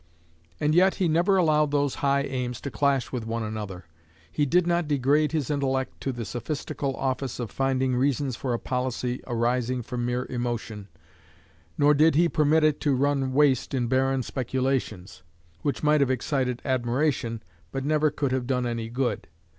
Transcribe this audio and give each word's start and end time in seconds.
And 0.59 0.73
yet 0.73 0.95
he 0.95 1.07
never 1.07 1.37
allowed 1.37 1.69
those 1.69 1.93
high 2.01 2.21
aims 2.23 2.59
to 2.61 2.71
clash 2.71 3.11
with 3.11 3.27
one 3.27 3.43
another: 3.43 3.85
he 4.31 4.47
did 4.47 4.65
not 4.65 4.87
degrade 4.87 5.31
his 5.31 5.51
intellect 5.51 6.01
to 6.01 6.11
the 6.11 6.25
sophistical 6.25 6.95
office 6.95 7.39
of 7.39 7.51
finding 7.51 7.95
reasons 7.95 8.35
for 8.35 8.51
a 8.51 8.57
policy 8.57 9.21
arising 9.27 9.83
from 9.83 10.03
mere 10.03 10.25
emotion, 10.25 10.87
nor 11.77 11.93
did 11.93 12.15
he 12.15 12.27
permit 12.27 12.63
it 12.63 12.79
to 12.79 12.95
run 12.95 13.31
waste 13.31 13.75
in 13.75 13.85
barren 13.85 14.23
speculations, 14.23 15.21
which 15.61 15.83
might 15.83 16.01
have 16.01 16.09
excited 16.09 16.63
admiration, 16.65 17.43
but 17.71 17.85
never 17.85 18.09
could 18.09 18.31
have 18.31 18.47
done 18.47 18.65
any 18.65 18.89
good. 18.89 19.27